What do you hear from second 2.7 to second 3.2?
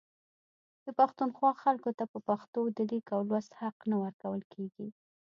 د لیک